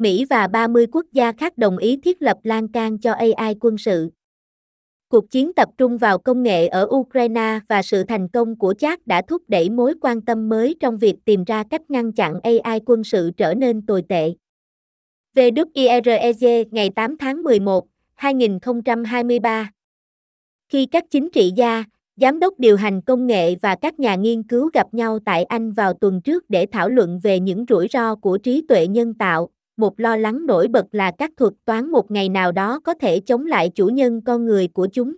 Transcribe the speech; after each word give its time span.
Mỹ 0.00 0.24
và 0.30 0.46
30 0.46 0.86
quốc 0.92 1.06
gia 1.12 1.32
khác 1.32 1.58
đồng 1.58 1.78
ý 1.78 1.96
thiết 1.96 2.22
lập 2.22 2.36
lan 2.42 2.68
can 2.68 2.98
cho 2.98 3.12
AI 3.12 3.54
quân 3.60 3.78
sự. 3.78 4.10
Cuộc 5.08 5.30
chiến 5.30 5.52
tập 5.52 5.68
trung 5.78 5.98
vào 5.98 6.18
công 6.18 6.42
nghệ 6.42 6.68
ở 6.68 6.88
Ukraine 6.90 7.60
và 7.68 7.82
sự 7.82 8.04
thành 8.04 8.28
công 8.28 8.58
của 8.58 8.74
chat 8.78 9.06
đã 9.06 9.22
thúc 9.22 9.42
đẩy 9.48 9.70
mối 9.70 9.94
quan 10.00 10.20
tâm 10.22 10.48
mới 10.48 10.76
trong 10.80 10.98
việc 10.98 11.14
tìm 11.24 11.44
ra 11.44 11.64
cách 11.70 11.90
ngăn 11.90 12.12
chặn 12.12 12.40
AI 12.42 12.80
quân 12.86 13.04
sự 13.04 13.30
trở 13.36 13.54
nên 13.54 13.86
tồi 13.86 14.02
tệ. 14.08 14.34
VWIREG 15.36 16.64
ngày 16.70 16.90
8 16.90 17.16
tháng 17.18 17.42
11, 17.42 17.86
2023 18.14 19.70
Khi 20.68 20.86
các 20.86 21.04
chính 21.10 21.30
trị 21.30 21.52
gia, 21.56 21.84
giám 22.16 22.38
đốc 22.38 22.58
điều 22.58 22.76
hành 22.76 23.00
công 23.02 23.26
nghệ 23.26 23.54
và 23.62 23.76
các 23.82 23.98
nhà 24.00 24.14
nghiên 24.14 24.42
cứu 24.42 24.70
gặp 24.74 24.94
nhau 24.94 25.18
tại 25.24 25.44
Anh 25.44 25.72
vào 25.72 25.92
tuần 25.92 26.20
trước 26.20 26.50
để 26.50 26.66
thảo 26.72 26.88
luận 26.88 27.20
về 27.22 27.40
những 27.40 27.64
rủi 27.68 27.88
ro 27.90 28.14
của 28.14 28.38
trí 28.38 28.64
tuệ 28.68 28.86
nhân 28.86 29.14
tạo, 29.14 29.50
một 29.80 30.00
lo 30.00 30.16
lắng 30.16 30.46
nổi 30.46 30.68
bật 30.68 30.86
là 30.92 31.12
các 31.18 31.30
thuật 31.36 31.52
toán 31.64 31.90
một 31.90 32.10
ngày 32.10 32.28
nào 32.28 32.52
đó 32.52 32.80
có 32.80 32.94
thể 32.94 33.20
chống 33.20 33.46
lại 33.46 33.70
chủ 33.74 33.86
nhân 33.86 34.20
con 34.24 34.44
người 34.44 34.68
của 34.68 34.88
chúng. 34.92 35.16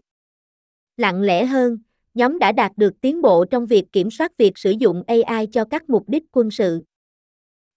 Lặng 0.97 1.23
lẽ 1.23 1.45
hơn, 1.45 1.79
nhóm 2.15 2.39
đã 2.39 2.53
đạt 2.53 2.73
được 2.77 3.01
tiến 3.01 3.23
bộ 3.23 3.45
trong 3.45 3.67
việc 3.67 3.93
kiểm 3.93 4.11
soát 4.11 4.37
việc 4.39 4.59
sử 4.59 4.71
dụng 4.71 5.03
AI 5.07 5.47
cho 5.47 5.65
các 5.65 5.91
mục 5.91 6.09
đích 6.09 6.25
quân 6.33 6.51
sự. 6.51 6.83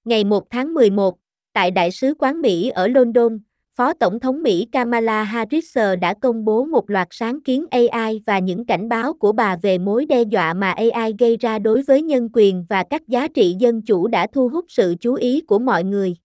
Ngày 0.05 0.23
1 0.23 0.49
tháng 0.49 0.73
11, 0.73 1.17
tại 1.53 1.71
Đại 1.71 1.91
sứ 1.91 2.13
quán 2.19 2.41
Mỹ 2.41 2.69
ở 2.69 2.87
London, 2.87 3.39
Phó 3.77 3.93
Tổng 3.93 4.19
thống 4.19 4.43
Mỹ 4.43 4.67
Kamala 4.71 5.23
Harris 5.23 5.77
đã 6.01 6.13
công 6.13 6.45
bố 6.45 6.65
một 6.65 6.89
loạt 6.89 7.07
sáng 7.11 7.43
kiến 7.43 7.65
AI 7.71 8.21
và 8.25 8.39
những 8.39 8.65
cảnh 8.65 8.89
báo 8.89 9.13
của 9.13 9.31
bà 9.31 9.57
về 9.61 9.77
mối 9.77 10.05
đe 10.05 10.23
dọa 10.23 10.53
mà 10.53 10.71
AI 10.71 11.13
gây 11.19 11.37
ra 11.37 11.59
đối 11.59 11.81
với 11.81 12.01
nhân 12.01 12.29
quyền 12.33 12.65
và 12.69 12.83
các 12.89 13.07
giá 13.07 13.27
trị 13.27 13.55
dân 13.59 13.81
chủ 13.81 14.07
đã 14.07 14.27
thu 14.33 14.49
hút 14.49 14.65
sự 14.67 14.95
chú 14.99 15.13
ý 15.13 15.41
của 15.41 15.59
mọi 15.59 15.83
người 15.83 16.15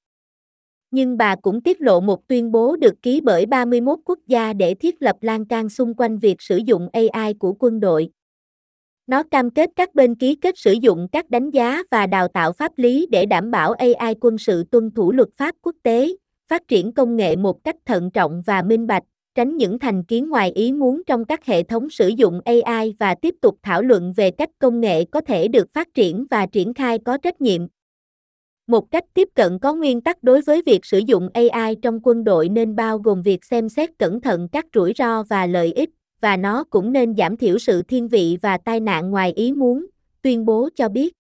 nhưng 0.91 1.17
bà 1.17 1.37
cũng 1.37 1.61
tiết 1.61 1.81
lộ 1.81 2.01
một 2.01 2.29
tuyên 2.29 2.53
bố 2.53 2.77
được 2.77 3.03
ký 3.03 3.21
bởi 3.21 3.47
31 3.47 3.99
quốc 4.05 4.19
gia 4.27 4.53
để 4.53 4.75
thiết 4.75 5.03
lập 5.03 5.17
lan 5.21 5.45
can 5.45 5.69
xung 5.69 5.95
quanh 5.95 6.19
việc 6.19 6.43
sử 6.43 6.57
dụng 6.57 6.89
AI 6.93 7.35
của 7.35 7.55
quân 7.59 7.81
đội. 7.81 8.11
Nó 9.07 9.23
cam 9.23 9.51
kết 9.51 9.71
các 9.77 9.95
bên 9.95 10.15
ký 10.15 10.35
kết 10.35 10.59
sử 10.59 10.73
dụng 10.73 11.09
các 11.13 11.31
đánh 11.31 11.51
giá 11.51 11.83
và 11.91 12.07
đào 12.07 12.29
tạo 12.29 12.53
pháp 12.53 12.73
lý 12.77 13.07
để 13.11 13.27
đảm 13.27 13.51
bảo 13.51 13.73
AI 13.73 14.15
quân 14.21 14.39
sự 14.39 14.65
tuân 14.71 14.91
thủ 14.91 15.13
luật 15.13 15.29
pháp 15.37 15.55
quốc 15.63 15.77
tế, 15.83 16.17
phát 16.49 16.69
triển 16.69 16.93
công 16.93 17.17
nghệ 17.17 17.37
một 17.37 17.65
cách 17.65 17.77
thận 17.87 18.11
trọng 18.11 18.43
và 18.47 18.63
minh 18.63 18.87
bạch, 18.87 19.03
tránh 19.35 19.57
những 19.57 19.79
thành 19.79 20.05
kiến 20.05 20.31
ngoài 20.31 20.53
ý 20.55 20.73
muốn 20.73 21.03
trong 21.07 21.25
các 21.25 21.45
hệ 21.47 21.63
thống 21.63 21.91
sử 21.91 22.09
dụng 22.09 22.41
AI 22.45 22.95
và 22.99 23.15
tiếp 23.15 23.35
tục 23.41 23.59
thảo 23.63 23.83
luận 23.83 24.13
về 24.17 24.31
cách 24.31 24.51
công 24.59 24.81
nghệ 24.81 25.05
có 25.05 25.21
thể 25.21 25.49
được 25.49 25.73
phát 25.73 25.95
triển 25.95 26.27
và 26.31 26.47
triển 26.47 26.75
khai 26.75 26.99
có 26.99 27.17
trách 27.17 27.41
nhiệm. 27.41 27.67
Một 28.71 28.91
cách 28.91 29.05
tiếp 29.15 29.29
cận 29.35 29.59
có 29.59 29.75
nguyên 29.75 30.01
tắc 30.01 30.23
đối 30.23 30.41
với 30.41 30.63
việc 30.67 30.85
sử 30.85 30.99
dụng 30.99 31.29
AI 31.35 31.75
trong 31.83 32.01
quân 32.03 32.25
đội 32.25 32.49
nên 32.49 32.77
bao 32.77 32.99
gồm 32.99 33.23
việc 33.23 33.45
xem 33.45 33.69
xét 33.69 33.99
cẩn 33.99 34.21
thận 34.21 34.49
các 34.49 34.67
rủi 34.75 34.93
ro 34.97 35.23
và 35.23 35.47
lợi 35.47 35.73
ích, 35.73 35.91
và 36.21 36.37
nó 36.37 36.65
cũng 36.65 36.93
nên 36.93 37.15
giảm 37.17 37.37
thiểu 37.37 37.59
sự 37.59 37.83
thiên 37.83 38.09
vị 38.09 38.39
và 38.43 38.59
tai 38.59 38.81
nạn 38.81 39.11
ngoài 39.11 39.33
ý 39.33 39.53
muốn, 39.53 39.87
tuyên 40.23 40.45
bố 40.45 40.69
cho 40.77 40.89
biết. 40.89 41.13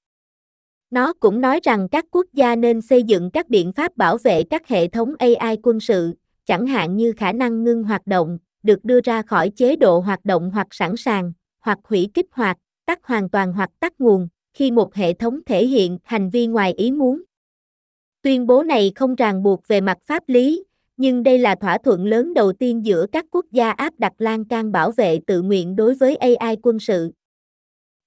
Nó 0.90 1.12
cũng 1.12 1.40
nói 1.40 1.60
rằng 1.62 1.88
các 1.88 2.04
quốc 2.10 2.26
gia 2.32 2.56
nên 2.56 2.80
xây 2.80 3.02
dựng 3.02 3.30
các 3.30 3.48
biện 3.48 3.72
pháp 3.72 3.96
bảo 3.96 4.18
vệ 4.18 4.42
các 4.42 4.68
hệ 4.68 4.88
thống 4.88 5.14
AI 5.18 5.56
quân 5.62 5.80
sự, 5.80 6.14
chẳng 6.46 6.66
hạn 6.66 6.96
như 6.96 7.12
khả 7.16 7.32
năng 7.32 7.64
ngưng 7.64 7.84
hoạt 7.84 8.06
động, 8.06 8.38
được 8.62 8.84
đưa 8.84 9.00
ra 9.04 9.22
khỏi 9.22 9.50
chế 9.50 9.76
độ 9.76 10.00
hoạt 10.00 10.24
động 10.24 10.50
hoặc 10.50 10.66
sẵn 10.70 10.96
sàng, 10.96 11.32
hoặc 11.60 11.78
hủy 11.84 12.08
kích 12.14 12.26
hoạt, 12.32 12.56
tắt 12.86 12.98
hoàn 13.02 13.28
toàn 13.28 13.52
hoặc 13.52 13.70
tắt 13.80 13.92
nguồn, 13.98 14.28
khi 14.54 14.70
một 14.70 14.94
hệ 14.94 15.12
thống 15.12 15.40
thể 15.46 15.66
hiện 15.66 15.98
hành 16.04 16.30
vi 16.30 16.46
ngoài 16.46 16.72
ý 16.72 16.92
muốn. 16.92 17.22
Tuyên 18.22 18.46
bố 18.46 18.62
này 18.62 18.92
không 18.94 19.14
ràng 19.14 19.42
buộc 19.42 19.68
về 19.68 19.80
mặt 19.80 19.98
pháp 20.02 20.22
lý, 20.26 20.64
nhưng 20.96 21.22
đây 21.22 21.38
là 21.38 21.54
thỏa 21.54 21.78
thuận 21.78 22.06
lớn 22.06 22.34
đầu 22.34 22.52
tiên 22.52 22.84
giữa 22.84 23.06
các 23.12 23.26
quốc 23.30 23.44
gia 23.52 23.70
áp 23.70 23.94
đặt 23.98 24.12
lan 24.18 24.44
can 24.44 24.72
bảo 24.72 24.92
vệ 24.92 25.20
tự 25.26 25.42
nguyện 25.42 25.76
đối 25.76 25.94
với 25.94 26.16
AI 26.16 26.56
quân 26.62 26.78
sự. 26.78 27.10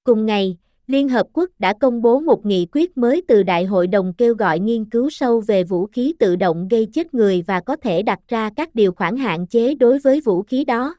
Cùng 0.04 0.26
ngày, 0.26 0.58
Liên 0.88 1.10
Hợp 1.10 1.28
Quốc 1.34 1.50
đã 1.60 1.74
công 1.74 2.02
bố 2.02 2.20
một 2.20 2.46
nghị 2.46 2.68
quyết 2.72 2.98
mới 2.98 3.22
từ 3.28 3.44
Đại 3.44 3.66
hội 3.66 3.88
đồng 3.88 4.14
kêu 4.18 4.36
gọi 4.36 4.60
nghiên 4.60 4.86
cứu 4.86 5.10
sâu 5.10 5.40
về 5.48 5.64
vũ 5.64 5.86
khí 5.86 6.14
tự 6.20 6.36
động 6.36 6.68
gây 6.68 6.88
chết 6.94 7.14
người 7.14 7.44
và 7.48 7.60
có 7.60 7.76
thể 7.76 8.02
đặt 8.04 8.20
ra 8.28 8.50
các 8.56 8.76
điều 8.76 8.92
khoản 8.92 9.18
hạn 9.18 9.48
chế 9.48 9.76
đối 9.76 10.00
với 10.00 10.22
vũ 10.22 10.44
khí 10.44 10.64
đó. 10.64 10.96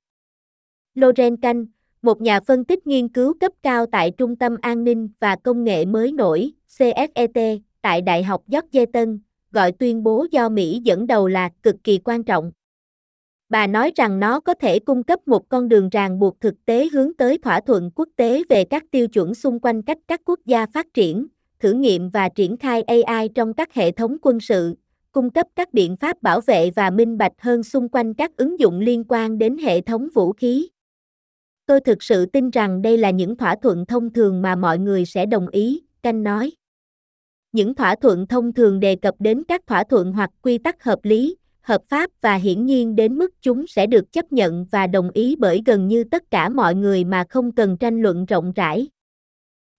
Loren 0.94 1.36
Canh, 1.36 1.66
một 2.02 2.20
nhà 2.20 2.40
phân 2.40 2.64
tích 2.64 2.86
nghiên 2.86 3.08
cứu 3.08 3.34
cấp 3.40 3.52
cao 3.62 3.86
tại 3.86 4.10
Trung 4.10 4.36
tâm 4.36 4.56
An 4.60 4.84
ninh 4.84 5.08
và 5.20 5.36
Công 5.36 5.64
nghệ 5.64 5.84
mới 5.84 6.12
nổi, 6.12 6.52
CSET, 6.68 7.60
tại 7.84 8.02
Đại 8.02 8.22
học 8.22 8.42
Georgetown, 8.48 9.18
gọi 9.52 9.72
tuyên 9.72 10.02
bố 10.02 10.26
do 10.30 10.48
Mỹ 10.48 10.80
dẫn 10.84 11.06
đầu 11.06 11.28
là 11.28 11.48
cực 11.62 11.76
kỳ 11.84 11.98
quan 12.04 12.24
trọng. 12.24 12.52
Bà 13.48 13.66
nói 13.66 13.92
rằng 13.96 14.20
nó 14.20 14.40
có 14.40 14.54
thể 14.54 14.78
cung 14.78 15.02
cấp 15.02 15.28
một 15.28 15.48
con 15.48 15.68
đường 15.68 15.88
ràng 15.88 16.18
buộc 16.18 16.40
thực 16.40 16.54
tế 16.66 16.88
hướng 16.92 17.14
tới 17.14 17.38
thỏa 17.38 17.60
thuận 17.60 17.90
quốc 17.94 18.08
tế 18.16 18.42
về 18.48 18.64
các 18.64 18.84
tiêu 18.90 19.08
chuẩn 19.08 19.34
xung 19.34 19.60
quanh 19.60 19.82
cách 19.82 19.98
các 20.08 20.20
quốc 20.24 20.40
gia 20.44 20.66
phát 20.66 20.94
triển, 20.94 21.26
thử 21.60 21.72
nghiệm 21.72 22.10
và 22.10 22.28
triển 22.28 22.56
khai 22.56 22.82
AI 22.82 23.28
trong 23.28 23.54
các 23.54 23.74
hệ 23.74 23.90
thống 23.90 24.16
quân 24.22 24.40
sự, 24.40 24.74
cung 25.12 25.30
cấp 25.30 25.46
các 25.56 25.72
biện 25.72 25.96
pháp 25.96 26.22
bảo 26.22 26.40
vệ 26.40 26.70
và 26.70 26.90
minh 26.90 27.18
bạch 27.18 27.32
hơn 27.38 27.62
xung 27.62 27.88
quanh 27.88 28.14
các 28.14 28.36
ứng 28.36 28.60
dụng 28.60 28.80
liên 28.80 29.04
quan 29.08 29.38
đến 29.38 29.56
hệ 29.58 29.80
thống 29.80 30.08
vũ 30.14 30.32
khí. 30.32 30.68
Tôi 31.66 31.80
thực 31.80 32.02
sự 32.02 32.26
tin 32.26 32.50
rằng 32.50 32.82
đây 32.82 32.98
là 32.98 33.10
những 33.10 33.36
thỏa 33.36 33.56
thuận 33.62 33.86
thông 33.86 34.12
thường 34.12 34.42
mà 34.42 34.56
mọi 34.56 34.78
người 34.78 35.04
sẽ 35.04 35.26
đồng 35.26 35.48
ý, 35.48 35.82
Canh 36.02 36.22
nói. 36.22 36.52
Những 37.54 37.74
thỏa 37.74 37.94
thuận 37.94 38.26
thông 38.26 38.52
thường 38.52 38.80
đề 38.80 38.96
cập 38.96 39.14
đến 39.18 39.42
các 39.48 39.66
thỏa 39.66 39.84
thuận 39.84 40.12
hoặc 40.12 40.30
quy 40.42 40.58
tắc 40.58 40.84
hợp 40.84 40.98
lý, 41.02 41.36
hợp 41.60 41.80
pháp 41.88 42.10
và 42.20 42.34
hiển 42.34 42.66
nhiên 42.66 42.96
đến 42.96 43.18
mức 43.18 43.34
chúng 43.42 43.66
sẽ 43.66 43.86
được 43.86 44.12
chấp 44.12 44.32
nhận 44.32 44.66
và 44.70 44.86
đồng 44.86 45.10
ý 45.10 45.36
bởi 45.38 45.62
gần 45.66 45.88
như 45.88 46.04
tất 46.04 46.30
cả 46.30 46.48
mọi 46.48 46.74
người 46.74 47.04
mà 47.04 47.24
không 47.28 47.52
cần 47.52 47.76
tranh 47.76 48.02
luận 48.02 48.24
rộng 48.24 48.52
rãi. 48.52 48.88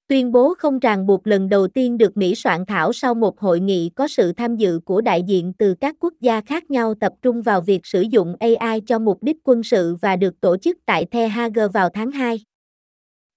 Tuyên 0.07 0.31
bố 0.31 0.53
không 0.57 0.79
ràng 0.79 1.05
buộc 1.05 1.27
lần 1.27 1.49
đầu 1.49 1.67
tiên 1.67 1.97
được 1.97 2.17
Mỹ 2.17 2.35
soạn 2.35 2.65
thảo 2.65 2.93
sau 2.93 3.15
một 3.15 3.39
hội 3.39 3.59
nghị 3.59 3.89
có 3.95 4.07
sự 4.07 4.31
tham 4.33 4.55
dự 4.55 4.79
của 4.85 5.01
đại 5.01 5.23
diện 5.23 5.53
từ 5.57 5.73
các 5.73 5.95
quốc 5.99 6.13
gia 6.21 6.41
khác 6.41 6.71
nhau 6.71 6.93
tập 6.99 7.13
trung 7.21 7.41
vào 7.41 7.61
việc 7.61 7.85
sử 7.85 8.01
dụng 8.01 8.35
AI 8.39 8.81
cho 8.85 8.99
mục 8.99 9.23
đích 9.23 9.37
quân 9.43 9.63
sự 9.63 9.95
và 10.01 10.15
được 10.15 10.41
tổ 10.41 10.57
chức 10.57 10.77
tại 10.85 11.05
The 11.05 11.27
Hague 11.27 11.67
vào 11.67 11.89
tháng 11.89 12.11
2. 12.11 12.39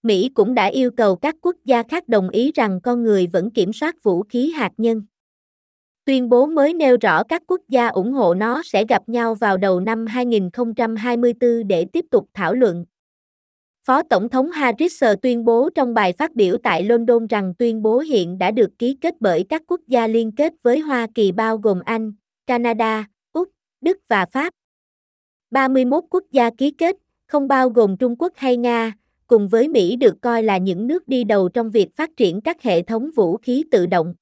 Mỹ 0.03 0.31
cũng 0.35 0.55
đã 0.55 0.67
yêu 0.67 0.91
cầu 0.91 1.17
các 1.17 1.37
quốc 1.41 1.57
gia 1.65 1.83
khác 1.83 2.09
đồng 2.09 2.31
ý 2.31 2.53
rằng 2.55 2.81
con 2.81 3.03
người 3.03 3.27
vẫn 3.27 3.51
kiểm 3.51 3.73
soát 3.73 4.03
vũ 4.03 4.23
khí 4.23 4.51
hạt 4.51 4.71
nhân. 4.77 5.03
Tuyên 6.05 6.29
bố 6.29 6.47
mới 6.47 6.75
nêu 6.75 6.97
rõ 7.01 7.23
các 7.25 7.43
quốc 7.47 7.61
gia 7.69 7.89
ủng 7.89 8.13
hộ 8.13 8.35
nó 8.35 8.63
sẽ 8.65 8.85
gặp 8.89 9.09
nhau 9.09 9.35
vào 9.35 9.57
đầu 9.57 9.81
năm 9.81 10.07
2024 10.07 11.69
để 11.69 11.87
tiếp 11.93 12.05
tục 12.11 12.29
thảo 12.35 12.55
luận. 12.55 12.85
Phó 13.85 14.03
Tổng 14.03 14.29
thống 14.29 14.51
Harris 14.51 15.05
tuyên 15.23 15.45
bố 15.45 15.71
trong 15.75 15.95
bài 15.95 16.13
phát 16.13 16.35
biểu 16.35 16.57
tại 16.63 16.85
London 16.85 17.27
rằng 17.27 17.55
tuyên 17.55 17.83
bố 17.83 17.99
hiện 17.99 18.39
đã 18.39 18.51
được 18.51 18.71
ký 18.79 18.97
kết 19.01 19.15
bởi 19.21 19.45
các 19.49 19.63
quốc 19.67 19.81
gia 19.87 20.07
liên 20.07 20.33
kết 20.33 20.53
với 20.63 20.79
Hoa 20.79 21.07
Kỳ 21.15 21.33
bao 21.33 21.59
gồm 21.59 21.81
Anh, 21.85 22.13
Canada, 22.47 23.07
Úc, 23.33 23.49
Đức 23.81 23.99
và 24.09 24.27
Pháp. 24.27 24.55
31 25.51 26.05
quốc 26.11 26.25
gia 26.33 26.51
ký 26.51 26.71
kết, 26.71 26.97
không 27.27 27.49
bao 27.49 27.71
gồm 27.71 27.97
Trung 27.97 28.17
Quốc 28.19 28.33
hay 28.37 28.57
Nga, 28.57 28.93
cùng 29.29 29.49
với 29.49 29.69
Mỹ 29.69 29.97
được 29.97 30.15
coi 30.21 30.43
là 30.43 30.59
những 30.59 30.87
nước 30.87 31.09
đi 31.09 31.25
đầu 31.25 31.49
trong 31.49 31.71
việc 31.71 31.97
phát 31.97 32.11
triển 32.17 32.41
các 32.41 32.63
hệ 32.63 32.83
thống 32.83 33.11
vũ 33.17 33.37
khí 33.37 33.65
tự 33.71 33.87
động. 33.87 34.15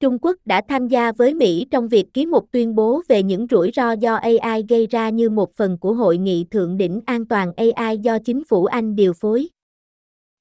Trung 0.00 0.18
Quốc 0.22 0.36
đã 0.44 0.62
tham 0.68 0.88
gia 0.88 1.12
với 1.12 1.34
Mỹ 1.34 1.66
trong 1.70 1.88
việc 1.88 2.06
ký 2.14 2.26
một 2.26 2.52
tuyên 2.52 2.74
bố 2.74 3.02
về 3.08 3.22
những 3.22 3.46
rủi 3.50 3.70
ro 3.74 3.92
do 3.92 4.14
AI 4.14 4.64
gây 4.68 4.86
ra 4.86 5.08
như 5.08 5.30
một 5.30 5.56
phần 5.56 5.78
của 5.78 5.92
Hội 5.92 6.18
nghị 6.18 6.46
Thượng 6.50 6.76
đỉnh 6.76 7.00
An 7.06 7.26
toàn 7.26 7.52
AI 7.56 7.98
do 7.98 8.18
chính 8.18 8.44
phủ 8.44 8.64
Anh 8.64 8.96
điều 8.96 9.12
phối. 9.12 9.48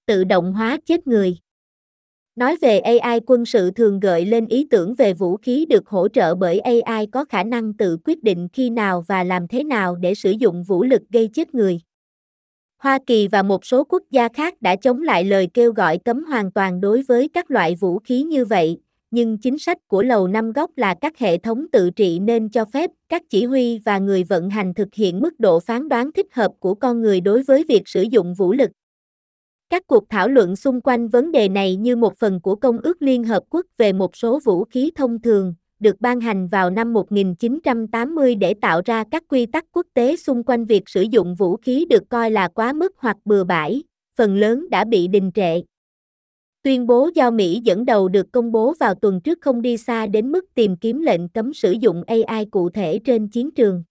Tự 0.06 0.24
động 0.24 0.54
hóa 0.54 0.78
chết 0.86 1.08
người 1.08 1.38
Nói 2.36 2.58
về 2.62 2.80
AI 2.80 3.20
quân 3.26 3.46
sự 3.46 3.72
thường 3.72 4.00
gợi 4.00 4.26
lên 4.26 4.48
ý 4.48 4.68
tưởng 4.70 4.94
về 4.94 5.14
vũ 5.14 5.38
khí 5.38 5.66
được 5.70 5.88
hỗ 5.88 6.08
trợ 6.08 6.36
bởi 6.36 6.60
AI 6.60 7.06
có 7.06 7.26
khả 7.26 7.44
năng 7.44 7.74
tự 7.74 7.98
quyết 8.06 8.24
định 8.24 8.48
khi 8.54 8.70
nào 8.70 9.04
và 9.08 9.24
làm 9.24 9.48
thế 9.48 9.64
nào 9.64 9.96
để 9.96 10.16
sử 10.16 10.32
dụng 10.32 10.64
vũ 10.64 10.84
lực 10.84 11.02
gây 11.10 11.30
chết 11.34 11.56
người. 11.56 11.80
Hoa 12.86 13.00
Kỳ 13.08 13.28
và 13.28 13.44
một 13.44 13.66
số 13.66 13.84
quốc 13.84 14.04
gia 14.12 14.30
khác 14.30 14.62
đã 14.62 14.76
chống 14.76 15.02
lại 15.02 15.24
lời 15.24 15.48
kêu 15.54 15.74
gọi 15.74 15.98
cấm 15.98 16.24
hoàn 16.24 16.52
toàn 16.52 16.82
đối 16.82 17.02
với 17.02 17.30
các 17.34 17.52
loại 17.52 17.76
vũ 17.76 18.00
khí 18.00 18.24
như 18.24 18.46
vậy, 18.46 18.78
nhưng 19.12 19.38
chính 19.38 19.60
sách 19.60 19.78
của 19.88 20.04
Lầu 20.04 20.28
Năm 20.28 20.52
Góc 20.52 20.72
là 20.76 20.96
các 21.02 21.18
hệ 21.18 21.38
thống 21.38 21.66
tự 21.72 21.90
trị 21.90 22.20
nên 22.20 22.50
cho 22.50 22.66
phép 22.66 22.92
các 23.10 23.24
chỉ 23.30 23.46
huy 23.46 23.80
và 23.80 23.98
người 23.98 24.24
vận 24.24 24.50
hành 24.50 24.74
thực 24.74 24.94
hiện 24.94 25.20
mức 25.20 25.40
độ 25.40 25.60
phán 25.60 25.90
đoán 25.90 26.12
thích 26.12 26.34
hợp 26.34 26.52
của 26.60 26.76
con 26.76 27.02
người 27.02 27.22
đối 27.22 27.44
với 27.44 27.64
việc 27.68 27.88
sử 27.88 28.02
dụng 28.02 28.34
vũ 28.34 28.54
lực. 28.54 28.72
Các 29.70 29.88
cuộc 29.88 30.10
thảo 30.10 30.28
luận 30.28 30.56
xung 30.56 30.82
quanh 30.82 31.08
vấn 31.08 31.32
đề 31.32 31.50
này 31.50 31.76
như 31.76 31.96
một 31.96 32.18
phần 32.18 32.42
của 32.42 32.56
Công 32.56 32.78
ước 32.78 33.02
Liên 33.02 33.24
Hợp 33.24 33.44
Quốc 33.50 33.66
về 33.78 33.94
một 33.94 34.16
số 34.16 34.40
vũ 34.46 34.64
khí 34.64 34.92
thông 34.96 35.22
thường, 35.22 35.54
được 35.86 36.02
ban 36.02 36.22
hành 36.22 36.48
vào 36.48 36.70
năm 36.70 36.94
1980 36.94 38.36
để 38.36 38.54
tạo 38.62 38.82
ra 38.86 39.04
các 39.12 39.24
quy 39.28 39.46
tắc 39.46 39.66
quốc 39.72 39.88
tế 39.94 40.16
xung 40.16 40.44
quanh 40.44 40.66
việc 40.66 40.90
sử 40.90 41.02
dụng 41.02 41.36
vũ 41.36 41.58
khí 41.58 41.86
được 41.90 42.04
coi 42.10 42.32
là 42.32 42.48
quá 42.48 42.74
mức 42.74 42.96
hoặc 42.98 43.18
bừa 43.26 43.44
bãi, 43.44 43.84
phần 44.18 44.38
lớn 44.38 44.70
đã 44.70 44.84
bị 44.84 45.08
đình 45.08 45.32
trệ. 45.34 45.62
Tuyên 46.64 46.88
bố 46.88 47.10
do 47.16 47.32
Mỹ 47.32 47.62
dẫn 47.64 47.86
đầu 47.86 48.08
được 48.08 48.32
công 48.32 48.52
bố 48.52 48.74
vào 48.80 48.96
tuần 48.96 49.22
trước 49.22 49.40
không 49.42 49.62
đi 49.62 49.78
xa 49.78 50.06
đến 50.06 50.32
mức 50.32 50.46
tìm 50.56 50.78
kiếm 50.78 51.02
lệnh 51.02 51.30
cấm 51.30 51.54
sử 51.54 51.72
dụng 51.72 52.04
AI 52.08 52.46
cụ 52.46 52.70
thể 52.70 53.00
trên 53.06 53.28
chiến 53.28 53.52
trường. 53.52 53.84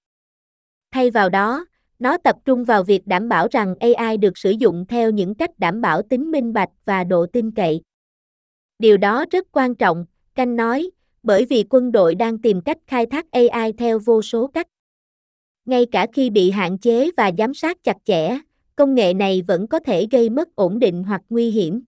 Thay 0.93 1.11
vào 1.11 1.29
đó, 1.29 1.67
nó 1.99 2.17
tập 2.17 2.37
trung 2.45 2.65
vào 2.65 2.83
việc 2.83 3.07
đảm 3.07 3.29
bảo 3.29 3.49
rằng 3.51 3.75
AI 3.81 4.17
được 4.17 4.39
sử 4.39 4.51
dụng 4.51 4.87
theo 4.89 5.11
những 5.11 5.35
cách 5.35 5.59
đảm 5.59 5.81
bảo 5.81 6.03
tính 6.03 6.31
minh 6.31 6.53
bạch 6.53 6.71
và 6.85 7.05
độ 7.05 7.27
tin 7.27 7.51
cậy. 7.51 7.81
Điều 8.79 8.97
đó 8.97 9.25
rất 9.31 9.47
quan 9.53 9.75
trọng, 9.75 10.07
Canh 10.35 10.57
nói, 10.57 10.91
bởi 11.25 11.45
vì 11.45 11.65
quân 11.71 11.93
đội 11.93 12.15
đang 12.15 12.39
tìm 12.39 12.61
cách 12.61 12.79
khai 12.87 13.07
thác 13.07 13.31
AI 13.31 13.73
theo 13.79 13.99
vô 13.99 14.23
số 14.23 14.47
cách. 14.47 14.67
Ngay 15.65 15.87
cả 15.93 16.07
khi 16.13 16.31
bị 16.31 16.51
hạn 16.51 16.79
chế 16.79 17.11
và 17.17 17.31
giám 17.39 17.55
sát 17.55 17.85
chặt 17.85 17.97
chẽ, 18.05 18.39
công 18.77 18.95
nghệ 18.95 19.15
này 19.15 19.43
vẫn 19.47 19.67
có 19.67 19.79
thể 19.79 20.07
gây 20.11 20.31
mất 20.31 20.57
ổn 20.57 20.79
định 20.79 21.05
hoặc 21.05 21.23
nguy 21.29 21.51
hiểm. 21.51 21.83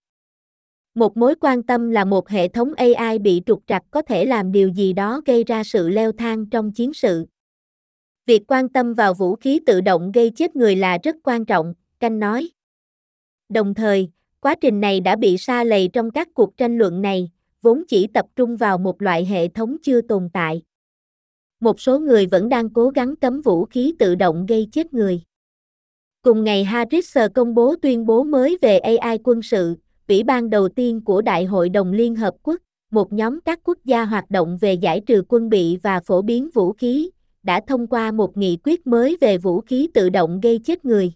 Một 0.94 1.17
mối 1.17 1.35
quan 1.41 1.62
tâm 1.62 1.91
là 1.91 2.05
một 2.05 2.29
hệ 2.29 2.49
thống 2.49 2.75
AI 2.75 3.19
bị 3.19 3.43
trục 3.47 3.62
trặc 3.67 3.83
có 3.91 4.03
thể 4.03 4.25
làm 4.25 4.53
điều 4.53 4.69
gì 4.69 4.93
đó 4.93 5.21
gây 5.27 5.44
ra 5.44 5.65
sự 5.65 5.88
leo 5.88 6.12
thang 6.12 6.47
trong 6.50 6.73
chiến 6.73 6.94
sự. 6.94 7.27
Việc 8.27 8.43
quan 8.49 8.69
tâm 8.69 8.94
vào 8.94 9.15
vũ 9.15 9.37
khí 9.37 9.61
tự 9.67 9.81
động 9.81 10.12
gây 10.12 10.31
chết 10.31 10.56
người 10.56 10.77
là 10.77 10.99
rất 11.03 11.17
quan 11.23 11.44
trọng, 11.44 11.75
Canh 12.00 12.19
nói. 12.19 12.49
Đồng 13.49 13.75
thời, 13.75 14.11
quá 14.41 14.55
trình 14.61 14.81
này 14.81 15.00
đã 15.00 15.17
bị 15.17 15.38
sa 15.38 15.65
lầy 15.65 15.91
trong 15.93 16.11
các 16.11 16.29
cuộc 16.35 16.56
tranh 16.56 16.79
luận 16.79 17.03
này, 17.03 17.31
vốn 17.67 17.83
chỉ 17.89 18.07
tập 18.07 18.27
trung 18.37 18.57
vào 18.57 18.79
một 18.79 19.03
loại 19.03 19.25
hệ 19.25 19.49
thống 19.49 19.77
chưa 19.83 20.01
tồn 20.01 20.29
tại. 20.33 20.63
Một 21.61 21.81
số 21.81 21.99
người 21.99 22.27
vẫn 22.27 22.49
đang 22.49 22.71
cố 22.71 22.89
gắng 22.89 23.17
cấm 23.17 23.41
vũ 23.41 23.65
khí 23.65 23.95
tự 23.99 24.15
động 24.15 24.47
gây 24.47 24.69
chết 24.73 24.95
người. 24.95 25.23
Cùng 26.23 26.45
ngày 26.45 26.65
Harris 26.65 27.19
công 27.35 27.55
bố 27.55 27.77
tuyên 27.83 28.07
bố 28.07 28.25
mới 28.25 28.59
về 28.63 28.79
AI 28.79 29.19
quân 29.25 29.43
sự, 29.43 29.77
ủy 30.09 30.23
ban 30.23 30.51
đầu 30.51 30.69
tiên 30.69 31.05
của 31.05 31.23
Đại 31.23 31.45
hội 31.45 31.69
đồng 31.69 31.93
Liên 31.93 32.15
Hợp 32.15 32.35
Quốc, 32.43 32.61
một 32.91 33.13
nhóm 33.13 33.41
các 33.41 33.61
quốc 33.65 33.79
gia 33.85 34.05
hoạt 34.05 34.31
động 34.31 34.59
về 34.61 34.75
giải 34.75 35.01
trừ 35.01 35.23
quân 35.29 35.49
bị 35.49 35.79
và 35.83 36.01
phổ 36.01 36.23
biến 36.23 36.51
vũ 36.55 36.73
khí, 36.73 37.11
đã 37.43 37.61
thông 37.67 37.87
qua 37.87 38.12
một 38.12 38.37
nghị 38.37 38.59
quyết 38.65 38.87
mới 38.87 39.17
về 39.21 39.39
vũ 39.39 39.61
khí 39.61 39.89
tự 39.95 40.09
động 40.09 40.41
gây 40.41 40.61
chết 40.65 40.85
người. 40.85 41.12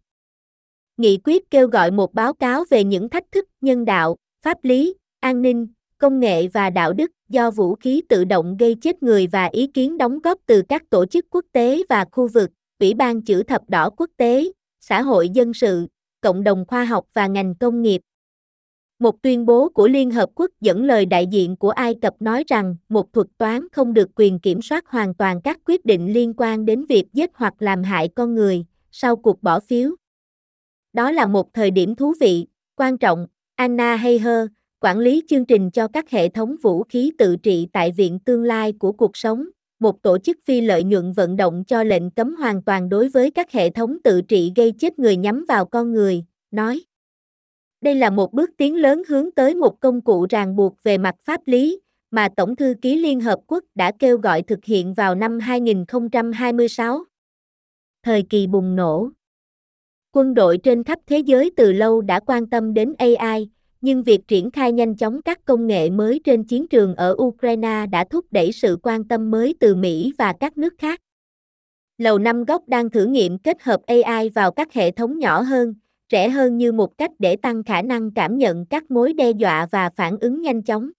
Nghị 0.97 1.19
quyết 1.25 1.51
kêu 1.51 1.69
gọi 1.69 1.91
một 1.91 2.15
báo 2.15 2.33
cáo 2.33 2.65
về 2.71 2.85
những 2.85 3.09
thách 3.09 3.33
thức 3.33 3.49
nhân 3.61 3.85
đạo, 3.85 4.17
pháp 4.43 4.65
lý, 4.65 4.95
an 5.21 5.43
ninh, 5.43 5.67
công 6.01 6.21
nghệ 6.21 6.49
và 6.49 6.71
đạo 6.71 6.93
đức 6.93 7.11
do 7.29 7.51
vũ 7.51 7.75
khí 7.75 8.03
tự 8.09 8.25
động 8.25 8.57
gây 8.57 8.75
chết 8.75 9.03
người 9.03 9.27
và 9.27 9.47
ý 9.47 9.67
kiến 9.67 9.99
đóng 9.99 10.19
góp 10.19 10.39
từ 10.47 10.63
các 10.63 10.91
tổ 10.91 11.07
chức 11.07 11.27
quốc 11.31 11.45
tế 11.53 11.83
và 11.89 12.05
khu 12.13 12.29
vực, 12.29 12.51
Ủy 12.79 12.95
ban 12.95 13.23
chữ 13.23 13.43
thập 13.43 13.63
đỏ 13.69 13.91
quốc 13.91 14.11
tế, 14.17 14.53
xã 14.81 15.03
hội 15.03 15.29
dân 15.29 15.55
sự, 15.55 15.87
cộng 16.21 16.45
đồng 16.45 16.65
khoa 16.69 16.85
học 16.85 17.05
và 17.13 17.27
ngành 17.27 17.55
công 17.55 17.83
nghiệp. 17.83 18.01
Một 18.99 19.23
tuyên 19.23 19.47
bố 19.47 19.69
của 19.69 19.89
Liên 19.89 20.11
Hợp 20.11 20.31
Quốc 20.35 20.51
dẫn 20.61 20.85
lời 20.85 21.07
đại 21.07 21.27
diện 21.27 21.57
của 21.57 21.71
Ai 21.71 21.95
Cập 22.03 22.23
nói 22.23 22.45
rằng 22.47 22.77
một 22.89 23.13
thuật 23.13 23.27
toán 23.39 23.69
không 23.73 23.95
được 23.95 24.11
quyền 24.15 24.39
kiểm 24.39 24.63
soát 24.63 24.87
hoàn 24.87 25.15
toàn 25.15 25.41
các 25.41 25.59
quyết 25.65 25.85
định 25.85 26.13
liên 26.13 26.35
quan 26.37 26.65
đến 26.65 26.85
việc 26.89 27.05
giết 27.13 27.31
hoặc 27.35 27.55
làm 27.59 27.83
hại 27.83 28.09
con 28.09 28.35
người, 28.35 28.65
sau 28.91 29.17
cuộc 29.17 29.43
bỏ 29.43 29.61
phiếu. 29.61 29.91
Đó 30.93 31.11
là 31.11 31.27
một 31.27 31.55
thời 31.55 31.71
điểm 31.71 31.95
thú 31.95 32.15
vị, 32.21 32.47
quan 32.77 32.99
trọng, 32.99 33.27
Anna 33.55 33.97
Heiher, 33.97 34.47
quản 34.81 34.99
lý 34.99 35.23
chương 35.29 35.45
trình 35.45 35.71
cho 35.71 35.89
các 35.89 36.11
hệ 36.11 36.29
thống 36.29 36.57
vũ 36.63 36.83
khí 36.83 37.13
tự 37.19 37.37
trị 37.37 37.69
tại 37.73 37.93
Viện 37.93 38.19
Tương 38.19 38.43
lai 38.43 38.73
của 38.73 38.93
Cuộc 38.93 39.17
sống, 39.17 39.49
một 39.81 40.03
tổ 40.03 40.19
chức 40.19 40.39
phi 40.45 40.61
lợi 40.61 40.85
nhuận 40.85 41.13
vận 41.13 41.37
động 41.37 41.65
cho 41.67 41.83
lệnh 41.83 42.11
cấm 42.11 42.37
hoàn 42.37 42.63
toàn 42.63 42.89
đối 42.89 43.09
với 43.09 43.31
các 43.31 43.53
hệ 43.53 43.71
thống 43.71 43.99
tự 44.05 44.23
trị 44.23 44.53
gây 44.57 44.73
chết 44.73 44.99
người 44.99 45.17
nhắm 45.17 45.45
vào 45.49 45.65
con 45.65 45.93
người, 45.93 46.25
nói. 46.51 46.81
Đây 47.81 47.95
là 47.95 48.11
một 48.11 48.33
bước 48.33 48.51
tiến 48.57 48.77
lớn 48.77 49.03
hướng 49.09 49.31
tới 49.31 49.55
một 49.55 49.81
công 49.81 50.01
cụ 50.01 50.27
ràng 50.31 50.57
buộc 50.57 50.83
về 50.83 50.99
mặt 50.99 51.15
pháp 51.23 51.41
lý, 51.47 51.81
mà 52.11 52.29
Tổng 52.37 52.57
thư 52.57 52.75
ký 52.83 52.97
Liên 52.97 53.21
Hợp 53.21 53.39
Quốc 53.47 53.65
đã 53.75 53.93
kêu 53.99 54.19
gọi 54.19 54.43
thực 54.43 54.65
hiện 54.65 54.95
vào 54.95 55.15
năm 55.15 55.39
2026. 55.39 57.05
Thời 58.03 58.23
kỳ 58.31 58.47
bùng 58.47 58.77
nổ 58.77 59.11
Quân 60.13 60.35
đội 60.35 60.59
trên 60.59 60.85
khắp 60.85 60.99
thế 61.07 61.19
giới 61.19 61.51
từ 61.57 61.73
lâu 61.73 62.01
đã 62.01 62.21
quan 62.21 62.51
tâm 62.51 62.75
đến 62.75 62.95
AI, 62.99 63.51
nhưng 63.81 64.03
việc 64.03 64.29
triển 64.29 64.51
khai 64.51 64.73
nhanh 64.73 64.97
chóng 64.97 65.23
các 65.23 65.45
công 65.45 65.67
nghệ 65.67 65.91
mới 65.91 66.21
trên 66.25 66.45
chiến 66.45 66.69
trường 66.69 66.95
ở 66.95 67.17
Ukraine 67.19 67.87
đã 67.87 68.05
thúc 68.05 68.27
đẩy 68.31 68.53
sự 68.53 68.79
quan 68.83 69.05
tâm 69.05 69.31
mới 69.31 69.55
từ 69.61 69.75
Mỹ 69.75 70.13
và 70.19 70.33
các 70.41 70.59
nước 70.59 70.75
khác. 70.79 71.01
Lầu 71.99 72.19
Năm 72.19 72.45
Góc 72.45 72.69
đang 72.69 72.91
thử 72.91 73.07
nghiệm 73.07 73.39
kết 73.39 73.63
hợp 73.63 73.81
AI 73.87 74.29
vào 74.29 74.51
các 74.51 74.73
hệ 74.73 74.91
thống 74.91 75.19
nhỏ 75.19 75.41
hơn, 75.41 75.75
rẻ 76.13 76.29
hơn 76.29 76.57
như 76.57 76.73
một 76.73 76.99
cách 76.99 77.11
để 77.19 77.37
tăng 77.37 77.65
khả 77.65 77.83
năng 77.83 78.11
cảm 78.11 78.39
nhận 78.39 78.67
các 78.67 78.91
mối 78.91 79.13
đe 79.13 79.31
dọa 79.31 79.67
và 79.71 79.91
phản 79.97 80.19
ứng 80.19 80.43
nhanh 80.43 80.63
chóng. 80.63 80.91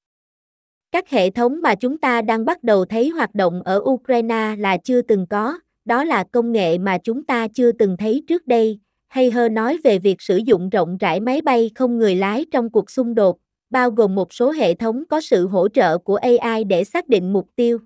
Các 0.92 1.10
hệ 1.10 1.30
thống 1.30 1.62
mà 1.62 1.76
chúng 1.76 1.98
ta 1.98 2.22
đang 2.22 2.46
bắt 2.46 2.64
đầu 2.64 2.86
thấy 2.86 3.10
hoạt 3.10 3.36
động 3.36 3.62
ở 3.64 3.82
Ukraine 3.84 4.56
là 4.58 4.78
chưa 4.78 5.02
từng 5.02 5.26
có, 5.30 5.60
đó 5.86 6.04
là 6.04 6.24
công 6.32 6.52
nghệ 6.52 6.78
mà 6.78 6.98
chúng 6.98 7.24
ta 7.24 7.48
chưa 7.48 7.72
từng 7.72 7.98
thấy 7.98 8.24
trước 8.28 8.48
đây, 8.48 8.80
hay 9.12 9.32
hơ 9.32 9.50
nói 9.50 9.78
về 9.84 10.00
việc 10.00 10.22
sử 10.22 10.38
dụng 10.38 10.70
rộng 10.70 10.98
rãi 10.98 11.20
máy 11.20 11.42
bay 11.42 11.72
không 11.76 11.98
người 11.98 12.16
lái 12.16 12.46
trong 12.52 12.70
cuộc 12.70 12.92
xung 12.92 13.16
đột, 13.16 13.38
bao 13.70 13.92
gồm 13.92 14.16
một 14.16 14.34
số 14.34 14.52
hệ 14.52 14.74
thống 14.74 15.04
có 15.10 15.22
sự 15.22 15.48
hỗ 15.48 15.68
trợ 15.68 15.98
của 15.98 16.16
AI 16.16 16.64
để 16.64 16.84
xác 16.84 17.08
định 17.08 17.34
mục 17.34 17.50
tiêu. 17.56 17.78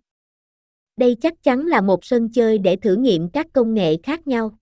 Đây 0.97 1.15
chắc 1.21 1.43
chắn 1.43 1.65
là 1.65 1.81
một 1.81 2.05
sân 2.05 2.29
chơi 2.29 2.57
để 2.57 2.75
thử 2.75 2.95
nghiệm 2.95 3.29
các 3.29 3.47
công 3.53 3.73
nghệ 3.73 3.97
khác 4.03 4.27
nhau. 4.27 4.57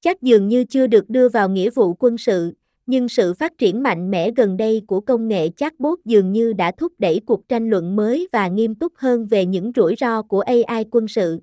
Chắc 0.00 0.22
dường 0.22 0.48
như 0.48 0.64
chưa 0.64 0.86
được 0.86 1.10
đưa 1.10 1.28
vào 1.28 1.48
nghĩa 1.48 1.70
vụ 1.70 1.94
quân 1.94 2.18
sự, 2.18 2.52
nhưng 2.86 3.08
sự 3.08 3.34
phát 3.34 3.58
triển 3.58 3.82
mạnh 3.82 4.10
mẽ 4.10 4.30
gần 4.36 4.56
đây 4.56 4.82
của 4.86 5.00
công 5.00 5.28
nghệ 5.28 5.48
chatbot 5.56 5.98
dường 6.04 6.32
như 6.32 6.52
đã 6.52 6.72
thúc 6.72 6.92
đẩy 6.98 7.20
cuộc 7.26 7.48
tranh 7.48 7.70
luận 7.70 7.96
mới 7.96 8.28
và 8.32 8.48
nghiêm 8.48 8.74
túc 8.74 8.92
hơn 8.96 9.26
về 9.26 9.46
những 9.46 9.72
rủi 9.76 9.94
ro 9.98 10.22
của 10.22 10.40
AI 10.40 10.84
quân 10.90 11.08
sự. 11.08 11.40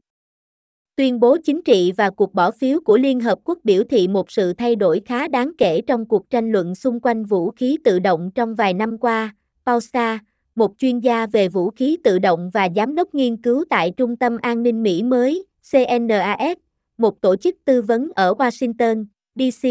Tuyên 0.99 1.19
bố 1.19 1.37
chính 1.43 1.61
trị 1.61 1.91
và 1.97 2.09
cuộc 2.09 2.33
bỏ 2.33 2.51
phiếu 2.51 2.79
của 2.79 2.97
Liên 2.97 3.19
Hợp 3.19 3.39
Quốc 3.43 3.57
biểu 3.63 3.83
thị 3.89 4.07
một 4.07 4.31
sự 4.31 4.53
thay 4.53 4.75
đổi 4.75 5.01
khá 5.05 5.27
đáng 5.27 5.51
kể 5.57 5.81
trong 5.81 6.05
cuộc 6.05 6.29
tranh 6.29 6.51
luận 6.51 6.75
xung 6.75 6.99
quanh 6.99 7.25
vũ 7.25 7.51
khí 7.51 7.77
tự 7.83 7.99
động 7.99 8.31
trong 8.35 8.55
vài 8.55 8.73
năm 8.73 8.97
qua. 8.97 9.35
Pausa, 9.65 10.19
một 10.55 10.71
chuyên 10.77 10.99
gia 10.99 11.25
về 11.25 11.49
vũ 11.49 11.69
khí 11.69 11.97
tự 12.03 12.19
động 12.19 12.49
và 12.53 12.69
giám 12.75 12.95
đốc 12.95 13.15
nghiên 13.15 13.37
cứu 13.41 13.63
tại 13.69 13.91
Trung 13.97 14.15
tâm 14.15 14.37
An 14.41 14.63
ninh 14.63 14.83
Mỹ 14.83 15.03
mới, 15.03 15.45
CNAS, 15.71 16.57
một 16.97 17.21
tổ 17.21 17.35
chức 17.35 17.55
tư 17.65 17.81
vấn 17.81 18.09
ở 18.15 18.33
Washington, 18.33 19.05
D.C., 19.35 19.69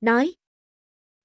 nói. 0.00 0.32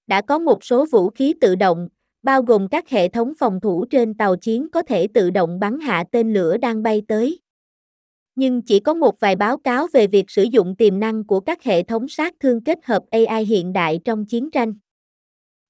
Đã 0.07 0.21
có 0.21 0.39
một 0.39 0.63
số 0.63 0.85
vũ 0.91 1.09
khí 1.09 1.33
tự 1.41 1.55
động, 1.55 1.87
bao 2.23 2.41
gồm 2.41 2.67
các 2.67 2.89
hệ 2.89 3.07
thống 3.07 3.33
phòng 3.39 3.59
thủ 3.59 3.85
trên 3.85 4.13
tàu 4.13 4.35
chiến 4.35 4.67
có 4.71 4.81
thể 4.81 5.07
tự 5.13 5.29
động 5.29 5.59
bắn 5.59 5.79
hạ 5.79 6.03
tên 6.11 6.33
lửa 6.33 6.57
đang 6.57 6.83
bay 6.83 7.01
tới 7.07 7.39
nhưng 8.35 8.61
chỉ 8.61 8.79
có 8.79 8.93
một 8.93 9.19
vài 9.19 9.35
báo 9.35 9.57
cáo 9.57 9.87
về 9.93 10.07
việc 10.07 10.29
sử 10.29 10.43
dụng 10.43 10.75
tiềm 10.75 10.99
năng 10.99 11.23
của 11.23 11.39
các 11.39 11.63
hệ 11.63 11.83
thống 11.83 12.07
sát 12.07 12.33
thương 12.39 12.63
kết 12.63 12.79
hợp 12.85 13.03
AI 13.11 13.45
hiện 13.45 13.73
đại 13.73 13.99
trong 14.05 14.25
chiến 14.25 14.51
tranh. 14.51 14.73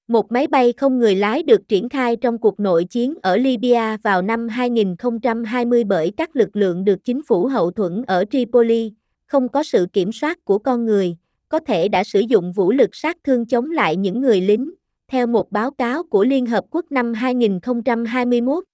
Một 0.08 0.32
máy 0.32 0.46
bay 0.46 0.72
không 0.76 0.98
người 0.98 1.14
lái 1.14 1.42
được 1.42 1.68
triển 1.68 1.88
khai 1.88 2.16
trong 2.16 2.38
cuộc 2.38 2.60
nội 2.60 2.84
chiến 2.84 3.14
ở 3.22 3.36
Libya 3.36 3.96
vào 4.02 4.22
năm 4.22 4.48
2020 4.48 5.84
bởi 5.84 6.12
các 6.16 6.36
lực 6.36 6.56
lượng 6.56 6.84
được 6.84 7.04
chính 7.04 7.22
phủ 7.22 7.46
hậu 7.46 7.70
thuẫn 7.70 8.02
ở 8.06 8.24
Tripoli, 8.30 8.92
không 9.26 9.48
có 9.48 9.62
sự 9.62 9.86
kiểm 9.92 10.12
soát 10.12 10.44
của 10.44 10.58
con 10.58 10.84
người, 10.84 11.16
có 11.48 11.58
thể 11.58 11.88
đã 11.88 12.04
sử 12.04 12.20
dụng 12.20 12.52
vũ 12.52 12.72
lực 12.72 12.90
sát 12.92 13.16
thương 13.24 13.46
chống 13.46 13.70
lại 13.70 13.96
những 13.96 14.20
người 14.20 14.40
lính, 14.40 14.70
theo 15.08 15.26
một 15.26 15.52
báo 15.52 15.70
cáo 15.70 16.02
của 16.02 16.24
Liên 16.24 16.46
Hợp 16.46 16.64
Quốc 16.70 16.84
năm 16.90 17.14
2021. 17.14 18.64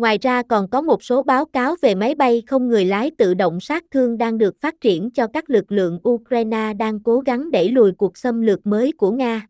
Ngoài 0.00 0.18
ra 0.22 0.42
còn 0.42 0.68
có 0.70 0.80
một 0.80 1.02
số 1.02 1.22
báo 1.22 1.44
cáo 1.44 1.74
về 1.82 1.94
máy 1.94 2.14
bay 2.14 2.42
không 2.46 2.68
người 2.68 2.84
lái 2.84 3.10
tự 3.18 3.34
động 3.34 3.60
sát 3.60 3.84
thương 3.90 4.18
đang 4.18 4.38
được 4.38 4.60
phát 4.60 4.80
triển 4.80 5.10
cho 5.10 5.26
các 5.26 5.50
lực 5.50 5.72
lượng 5.72 5.98
Ukraine 6.08 6.74
đang 6.74 7.02
cố 7.02 7.20
gắng 7.20 7.50
đẩy 7.50 7.68
lùi 7.68 7.92
cuộc 7.92 8.16
xâm 8.16 8.40
lược 8.40 8.66
mới 8.66 8.92
của 8.92 9.10
Nga. 9.10 9.46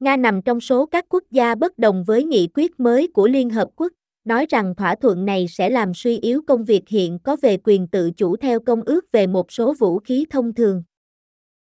Nga 0.00 0.16
nằm 0.16 0.42
trong 0.42 0.60
số 0.60 0.86
các 0.86 1.04
quốc 1.08 1.22
gia 1.30 1.54
bất 1.54 1.78
đồng 1.78 2.04
với 2.04 2.24
nghị 2.24 2.48
quyết 2.54 2.80
mới 2.80 3.08
của 3.08 3.28
Liên 3.28 3.50
Hợp 3.50 3.68
Quốc, 3.76 3.92
nói 4.24 4.46
rằng 4.48 4.74
thỏa 4.74 4.94
thuận 4.94 5.24
này 5.24 5.46
sẽ 5.48 5.70
làm 5.70 5.94
suy 5.94 6.18
yếu 6.18 6.42
công 6.46 6.64
việc 6.64 6.88
hiện 6.88 7.18
có 7.18 7.36
về 7.42 7.56
quyền 7.64 7.88
tự 7.88 8.10
chủ 8.10 8.36
theo 8.36 8.60
công 8.60 8.82
ước 8.82 9.12
về 9.12 9.26
một 9.26 9.52
số 9.52 9.74
vũ 9.78 9.98
khí 9.98 10.26
thông 10.30 10.54
thường. 10.54 10.82